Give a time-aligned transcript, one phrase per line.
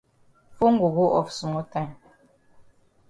[0.57, 1.95] Fone go go off small time.